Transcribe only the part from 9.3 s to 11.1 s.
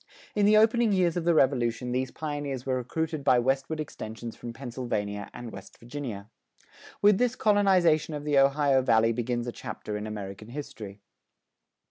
a chapter in American history.